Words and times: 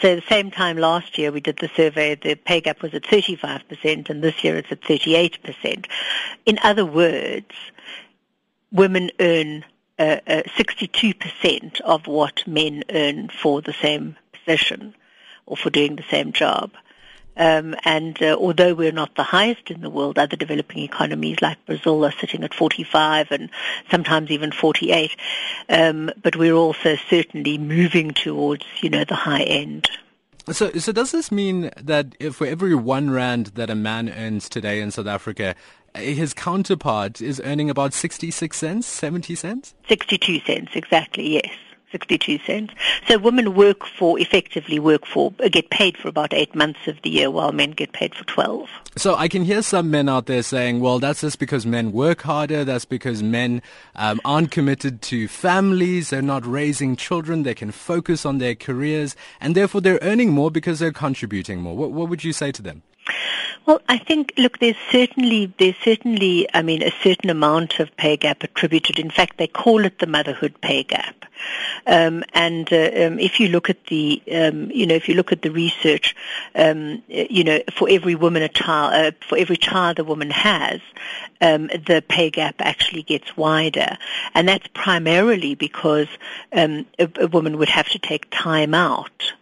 So 0.00 0.14
the 0.14 0.22
same 0.28 0.50
time 0.50 0.76
last 0.76 1.16
year 1.16 1.32
we 1.32 1.40
did 1.40 1.56
the 1.58 1.70
survey, 1.74 2.16
the 2.16 2.34
pay 2.34 2.60
gap 2.60 2.82
was 2.82 2.92
at 2.92 3.02
35% 3.02 4.10
and 4.10 4.22
this 4.22 4.44
year 4.44 4.56
it's 4.56 4.70
at 4.70 4.82
38%. 4.82 5.86
In 6.44 6.58
other 6.62 6.84
words, 6.84 7.54
women 8.70 9.10
earn 9.20 9.64
uh, 9.98 10.18
uh, 10.26 10.42
62% 10.56 11.80
of 11.80 12.06
what 12.06 12.46
men 12.46 12.84
earn 12.90 13.30
for 13.30 13.62
the 13.62 13.72
same 13.72 14.16
position 14.32 14.94
or 15.46 15.56
for 15.56 15.70
doing 15.70 15.96
the 15.96 16.04
same 16.10 16.32
job. 16.32 16.72
Um, 17.36 17.76
and 17.84 18.20
uh, 18.22 18.36
although 18.38 18.74
we're 18.74 18.92
not 18.92 19.14
the 19.14 19.22
highest 19.22 19.70
in 19.70 19.80
the 19.80 19.90
world, 19.90 20.18
other 20.18 20.36
developing 20.36 20.82
economies 20.82 21.40
like 21.42 21.64
Brazil 21.66 22.04
are 22.04 22.12
sitting 22.12 22.42
at 22.44 22.54
45 22.54 23.30
and 23.30 23.50
sometimes 23.90 24.30
even 24.30 24.52
48. 24.52 25.10
Um, 25.68 26.10
but 26.22 26.36
we're 26.36 26.54
also 26.54 26.96
certainly 27.08 27.58
moving 27.58 28.12
towards, 28.12 28.64
you 28.80 28.90
know, 28.90 29.04
the 29.04 29.14
high 29.14 29.42
end. 29.42 29.88
So, 30.50 30.70
so 30.72 30.92
does 30.92 31.10
this 31.10 31.32
mean 31.32 31.70
that 31.76 32.14
if 32.20 32.36
for 32.36 32.46
every 32.46 32.74
one 32.74 33.10
rand 33.10 33.46
that 33.56 33.68
a 33.68 33.74
man 33.74 34.08
earns 34.08 34.48
today 34.48 34.80
in 34.80 34.92
South 34.92 35.08
Africa, 35.08 35.56
his 35.96 36.32
counterpart 36.34 37.20
is 37.20 37.40
earning 37.44 37.68
about 37.68 37.92
66 37.92 38.56
cents, 38.56 38.86
70 38.86 39.34
cents? 39.34 39.74
62 39.88 40.40
cents, 40.40 40.70
exactly, 40.74 41.34
yes. 41.34 41.50
62 41.92 42.38
cents. 42.40 42.74
So 43.08 43.18
women 43.18 43.54
work 43.54 43.86
for, 43.86 44.18
effectively 44.18 44.78
work 44.78 45.06
for, 45.06 45.32
get 45.50 45.70
paid 45.70 45.96
for 45.96 46.08
about 46.08 46.34
eight 46.34 46.54
months 46.54 46.80
of 46.86 47.00
the 47.02 47.10
year 47.10 47.30
while 47.30 47.52
men 47.52 47.70
get 47.70 47.92
paid 47.92 48.14
for 48.14 48.24
12. 48.24 48.68
So 48.96 49.14
I 49.14 49.28
can 49.28 49.44
hear 49.44 49.62
some 49.62 49.90
men 49.90 50.08
out 50.08 50.26
there 50.26 50.42
saying, 50.42 50.80
well, 50.80 50.98
that's 50.98 51.20
just 51.20 51.38
because 51.38 51.64
men 51.64 51.92
work 51.92 52.22
harder. 52.22 52.64
That's 52.64 52.84
because 52.84 53.22
men 53.22 53.62
um, 53.94 54.20
aren't 54.24 54.50
committed 54.50 55.02
to 55.02 55.28
families. 55.28 56.10
They're 56.10 56.22
not 56.22 56.44
raising 56.46 56.96
children. 56.96 57.42
They 57.42 57.54
can 57.54 57.70
focus 57.70 58.26
on 58.26 58.38
their 58.38 58.54
careers 58.54 59.14
and 59.40 59.54
therefore 59.54 59.80
they're 59.80 59.98
earning 60.02 60.32
more 60.32 60.50
because 60.50 60.78
they're 60.78 60.92
contributing 60.92 61.60
more. 61.60 61.76
What, 61.76 61.92
what 61.92 62.08
would 62.08 62.24
you 62.24 62.32
say 62.32 62.52
to 62.52 62.62
them? 62.62 62.82
Well, 63.66 63.82
I 63.88 63.98
think, 63.98 64.32
look, 64.38 64.60
there's 64.60 64.76
certainly, 64.92 65.52
there's 65.58 65.74
certainly, 65.82 66.46
I 66.54 66.62
mean, 66.62 66.84
a 66.84 66.92
certain 67.02 67.30
amount 67.30 67.80
of 67.80 67.96
pay 67.96 68.16
gap 68.16 68.44
attributed. 68.44 69.00
In 69.00 69.10
fact, 69.10 69.38
they 69.38 69.48
call 69.48 69.84
it 69.84 69.98
the 69.98 70.06
motherhood 70.06 70.60
pay 70.60 70.84
gap. 70.84 71.24
Um, 71.84 72.22
and 72.32 72.72
uh, 72.72 72.76
um, 72.76 73.18
if 73.18 73.40
you 73.40 73.48
look 73.48 73.68
at 73.68 73.84
the, 73.86 74.22
um, 74.32 74.70
you 74.70 74.86
know, 74.86 74.94
if 74.94 75.08
you 75.08 75.16
look 75.16 75.32
at 75.32 75.42
the 75.42 75.50
research, 75.50 76.14
um, 76.54 77.02
you 77.08 77.42
know, 77.42 77.58
for 77.76 77.88
every 77.90 78.14
woman 78.14 78.42
a 78.42 78.48
child, 78.48 78.94
uh, 78.94 79.16
for 79.28 79.36
every 79.36 79.56
child 79.56 79.98
a 79.98 80.04
woman 80.04 80.30
has, 80.30 80.80
um, 81.40 81.66
the 81.66 82.04
pay 82.08 82.30
gap 82.30 82.54
actually 82.60 83.02
gets 83.02 83.36
wider, 83.36 83.98
and 84.34 84.48
that's 84.48 84.68
primarily 84.74 85.56
because 85.56 86.08
um, 86.52 86.86
a, 87.00 87.10
a 87.20 87.26
woman 87.26 87.58
would 87.58 87.68
have 87.68 87.88
to 87.88 87.98
take 87.98 88.28
time 88.30 88.74
out 88.74 89.32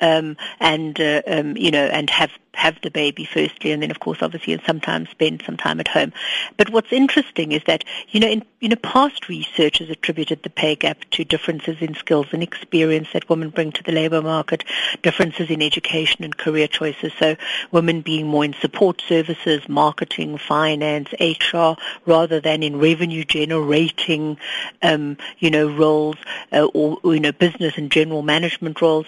um, 0.00 0.36
and 0.60 1.00
uh, 1.00 1.22
um, 1.26 1.56
you 1.56 1.70
know, 1.70 1.86
and 1.86 2.10
have 2.10 2.30
have 2.54 2.80
the 2.82 2.90
baby 2.90 3.24
firstly, 3.24 3.70
and 3.70 3.82
then 3.82 3.90
of 3.90 4.00
course, 4.00 4.18
obviously, 4.20 4.52
and 4.52 4.62
sometimes 4.66 5.08
spend 5.10 5.42
some 5.46 5.56
time 5.56 5.78
at 5.78 5.88
home. 5.88 6.12
But 6.56 6.70
what's 6.70 6.92
interesting 6.92 7.52
is 7.52 7.62
that 7.66 7.84
you 8.08 8.20
know, 8.20 8.28
in 8.28 8.44
you 8.60 8.68
know, 8.68 8.76
past 8.76 9.28
research 9.28 9.78
has 9.78 9.88
attributed 9.88 10.42
the 10.42 10.50
pay 10.50 10.74
gap 10.74 10.98
to 11.12 11.24
differences 11.24 11.76
in 11.80 11.94
skills 11.94 12.26
and 12.32 12.42
experience 12.42 13.08
that 13.12 13.28
women 13.28 13.50
bring 13.50 13.70
to 13.72 13.82
the 13.84 13.92
labour 13.92 14.20
market, 14.20 14.64
differences 15.02 15.50
in 15.50 15.62
education 15.62 16.24
and 16.24 16.36
career 16.36 16.66
choices. 16.66 17.12
So 17.18 17.36
women 17.70 18.00
being 18.00 18.26
more 18.26 18.44
in 18.44 18.54
support 18.54 19.02
services, 19.08 19.68
marketing, 19.68 20.38
finance, 20.38 21.08
HR, 21.20 21.74
rather 22.06 22.40
than 22.40 22.62
in 22.62 22.78
revenue 22.80 23.24
generating, 23.24 24.38
um, 24.82 25.16
you 25.38 25.50
know, 25.50 25.68
roles 25.68 26.16
uh, 26.52 26.64
or 26.74 26.98
you 27.14 27.20
know, 27.20 27.32
business 27.32 27.78
and 27.78 27.90
general 27.90 28.22
management 28.22 28.80
roles. 28.82 29.06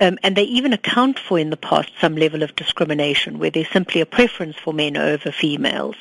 Um, 0.00 0.18
and 0.22 0.36
they 0.36 0.44
even 0.44 0.72
account 0.72 1.18
for 1.18 1.38
in 1.38 1.50
the 1.50 1.56
past 1.56 1.90
some 2.00 2.16
level 2.16 2.42
of 2.42 2.56
discrimination 2.56 3.38
where 3.38 3.50
there's 3.50 3.70
simply 3.70 4.00
a 4.00 4.06
preference 4.06 4.56
for 4.56 4.72
men 4.72 4.96
over 4.96 5.30
females. 5.30 5.96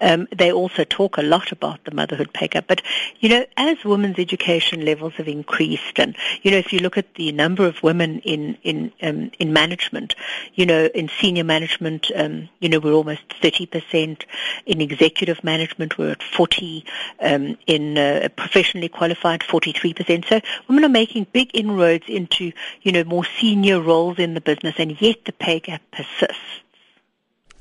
Um, 0.00 0.28
they 0.34 0.52
also 0.52 0.84
talk 0.84 1.18
a 1.18 1.22
lot 1.22 1.52
about 1.52 1.84
the 1.84 1.94
motherhood 1.94 2.32
pay 2.32 2.48
gap. 2.48 2.66
But, 2.66 2.82
you 3.20 3.28
know, 3.28 3.44
as 3.56 3.84
women's 3.84 4.18
education 4.18 4.84
levels 4.84 5.14
have 5.14 5.28
increased 5.28 5.98
and, 5.98 6.16
you 6.42 6.50
know, 6.50 6.58
if 6.58 6.72
you 6.72 6.80
look 6.80 6.96
at 6.96 7.14
the 7.14 7.32
number 7.32 7.66
of 7.66 7.82
women 7.82 8.20
in, 8.20 8.56
in, 8.62 8.92
um, 9.02 9.30
in 9.38 9.52
management, 9.52 10.14
you 10.54 10.64
know, 10.64 10.86
in 10.94 11.10
senior 11.20 11.44
management, 11.44 12.10
um, 12.16 12.48
you 12.60 12.68
know, 12.68 12.78
we're 12.78 12.92
almost 12.92 13.28
30%. 13.42 14.22
In 14.66 14.80
executive 14.80 15.42
management, 15.44 15.98
we're 15.98 16.12
at 16.12 16.22
40. 16.22 16.84
Um, 17.20 17.58
in 17.66 17.98
uh, 17.98 18.28
professionally 18.36 18.88
qualified, 18.88 19.40
43%. 19.40 20.28
So 20.28 20.40
women 20.68 20.84
are 20.84 20.88
making 20.88 21.26
big 21.32 21.50
inroads 21.54 22.04
into, 22.08 22.52
you 22.82 22.92
know, 22.92 23.04
more 23.24 23.40
senior 23.40 23.80
roles 23.80 24.18
in 24.18 24.34
the 24.34 24.40
business, 24.40 24.74
and 24.78 25.00
yet 25.00 25.24
the 25.24 25.32
pay 25.32 25.60
gap 25.60 25.82
persists. 25.92 26.62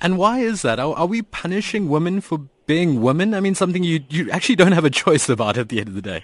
And 0.01 0.17
why 0.17 0.39
is 0.39 0.61
that? 0.63 0.79
Are, 0.79 0.93
are 0.95 1.05
we 1.05 1.21
punishing 1.21 1.87
women 1.89 2.19
for 2.21 2.39
being 2.65 3.01
women? 3.01 3.33
I 3.33 3.39
mean, 3.39 3.55
something 3.55 3.83
you 3.83 4.03
you 4.09 4.29
actually 4.31 4.55
don't 4.55 4.73
have 4.73 4.85
a 4.85 4.89
choice 4.89 5.29
about 5.29 5.57
at 5.57 5.69
the 5.69 5.79
end 5.79 5.87
of 5.89 5.95
the 5.95 6.01
day. 6.01 6.23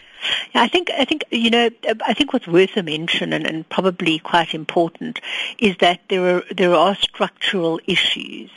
Yeah, 0.53 0.63
I 0.63 0.67
think 0.67 0.89
I 0.97 1.05
think 1.05 1.23
you 1.31 1.49
know 1.49 1.69
I 2.05 2.13
think 2.13 2.33
what's 2.33 2.47
worth 2.47 2.75
a 2.75 2.83
mention 2.83 3.33
and, 3.33 3.45
and 3.47 3.67
probably 3.69 4.19
quite 4.19 4.53
important 4.53 5.19
is 5.59 5.78
that 5.79 6.01
there 6.09 6.38
are 6.38 6.44
there 6.55 6.73
are 6.73 6.95
structural 6.95 7.79
issues 7.88 8.49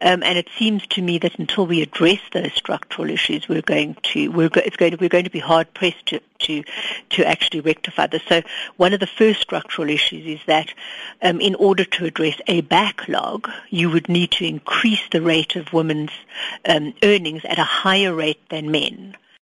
um, 0.00 0.22
and 0.22 0.38
it 0.38 0.48
seems 0.58 0.86
to 0.88 1.02
me 1.02 1.18
that 1.18 1.38
until 1.38 1.66
we 1.66 1.82
address 1.82 2.20
those 2.32 2.52
structural 2.54 3.10
issues, 3.10 3.48
we're 3.48 3.62
going 3.62 3.96
to 4.02 4.28
we're 4.28 4.48
go, 4.48 4.60
it's 4.64 4.76
going 4.76 4.92
to 4.92 4.96
we're 4.98 5.08
going 5.08 5.24
to 5.24 5.30
be 5.30 5.38
hard 5.38 5.72
pressed 5.74 6.06
to 6.06 6.20
to 6.40 6.64
to 7.10 7.26
actually 7.26 7.60
rectify 7.60 8.06
this. 8.06 8.22
So 8.28 8.42
one 8.76 8.92
of 8.92 9.00
the 9.00 9.06
first 9.06 9.40
structural 9.40 9.88
issues 9.90 10.26
is 10.26 10.40
that 10.46 10.72
um, 11.22 11.40
in 11.40 11.54
order 11.54 11.84
to 11.84 12.04
address 12.04 12.40
a 12.46 12.60
backlog, 12.62 13.48
you 13.70 13.90
would 13.90 14.08
need 14.08 14.30
to 14.32 14.46
increase 14.46 15.02
the 15.10 15.22
rate 15.22 15.56
of 15.56 15.72
women's 15.72 16.12
um, 16.66 16.94
earnings 17.02 17.44
at 17.44 17.58
a 17.58 17.64
higher 17.64 18.14
rate 18.14 18.48
than 18.48 18.70
men. 18.70 19.16